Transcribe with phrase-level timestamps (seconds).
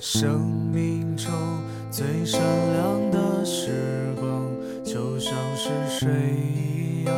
[0.00, 0.40] 生
[0.72, 1.30] 命中
[1.90, 2.40] 最闪
[2.72, 4.50] 亮的时光，
[4.82, 7.14] 就像是水一样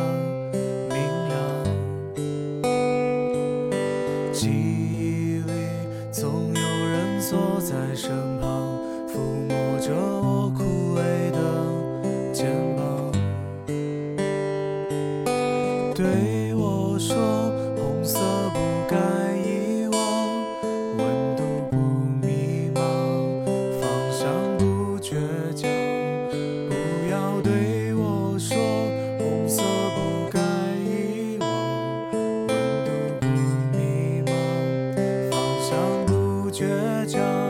[0.89, 0.97] 明
[1.29, 1.33] 亮。
[4.33, 5.51] 记忆里
[6.11, 8.11] 总有人坐在身
[8.41, 11.37] 旁，抚摸着我枯萎的
[12.33, 13.11] 肩膀，
[15.95, 17.15] 对我说
[36.53, 37.42] ：“倔强。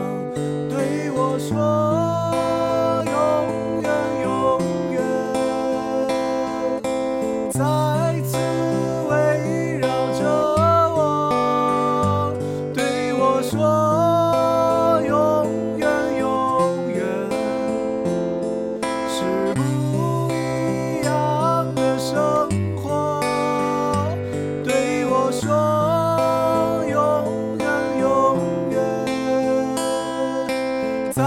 [31.14, 31.22] 再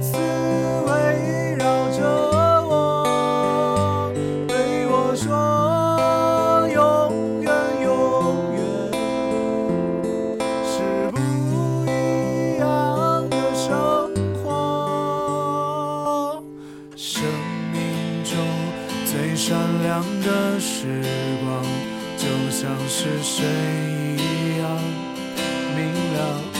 [0.00, 0.16] 次
[0.86, 1.98] 围绕着
[2.68, 4.12] 我。
[4.46, 5.26] 对我说
[6.68, 6.78] 永
[7.42, 7.50] 远
[7.82, 7.84] 永
[8.54, 8.62] 远
[10.64, 11.18] 是不
[11.50, 14.44] 一样的生活。
[16.94, 17.24] 生
[17.72, 18.38] 命中
[19.04, 21.02] 最闪亮的时
[21.42, 21.60] 光，
[22.16, 23.44] 就像是水
[24.16, 24.62] 一样
[25.74, 26.53] 明亮。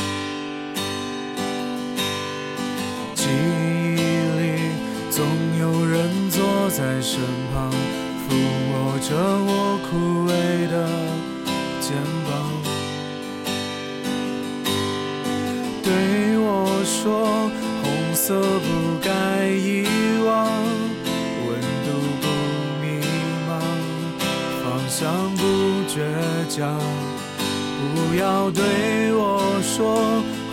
[6.76, 7.20] 在身
[7.52, 8.34] 旁，抚
[8.66, 10.28] 摸着我枯萎
[10.68, 10.74] 的
[11.80, 11.94] 肩
[12.26, 12.34] 膀，
[15.84, 15.86] 对
[16.36, 17.48] 我说
[17.80, 18.66] ：“红色不
[19.00, 19.08] 该
[19.46, 19.86] 遗
[20.26, 20.50] 忘，
[21.46, 21.88] 温度
[22.20, 22.26] 不
[22.82, 22.84] 迷
[23.46, 23.50] 茫，
[24.64, 25.42] 方向不
[25.88, 25.94] 倔
[26.48, 26.76] 强。
[27.94, 29.94] 不要对我说，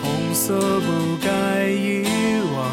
[0.00, 2.06] 红色不该遗
[2.54, 2.70] 忘，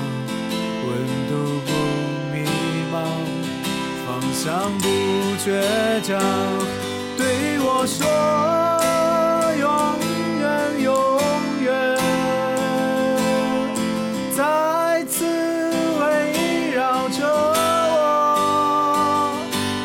[4.39, 4.88] 方向不
[5.38, 5.51] 倔
[6.01, 6.17] 强。
[7.17, 8.07] 对我说，
[9.59, 9.67] 永
[10.39, 10.88] 远永
[11.61, 11.67] 远，
[14.38, 15.25] 再次
[16.00, 17.19] 围绕着
[17.91, 17.97] 我。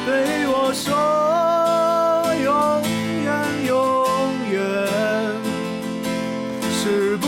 [0.06, 0.94] 对我说，
[2.44, 2.54] 永
[3.24, 3.26] 远
[3.66, 3.72] 永
[4.52, 4.54] 远
[6.70, 7.26] 是不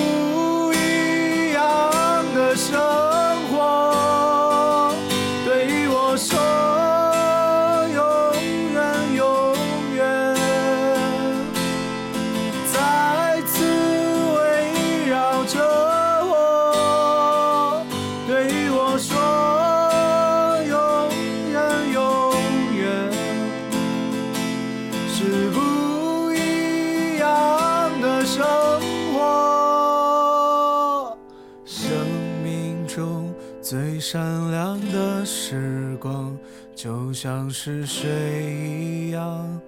[33.68, 34.22] 最闪
[34.52, 36.38] 亮的时光，
[36.72, 38.08] 就像是水
[38.44, 39.60] 一样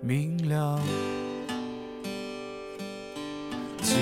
[0.00, 0.80] 明亮。
[3.82, 3.94] 记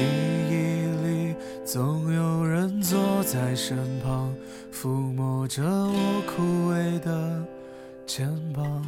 [0.48, 1.34] 忆里
[1.64, 4.32] 总有人坐在身旁，
[4.72, 7.44] 抚摸着我枯萎的
[8.06, 8.86] 肩膀。